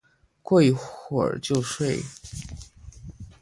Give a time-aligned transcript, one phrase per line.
[0.41, 2.01] 过一会就睡